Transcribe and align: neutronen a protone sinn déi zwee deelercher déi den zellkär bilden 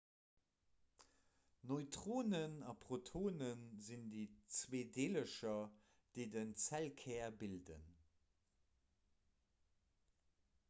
neutronen 1.71 2.53
a 2.71 2.73
protone 2.85 3.49
sinn 3.87 4.05
déi 4.13 4.23
zwee 4.59 4.87
deelercher 4.95 5.59
déi 6.15 6.25
den 6.37 6.53
zellkär 6.63 7.35
bilden 7.43 7.85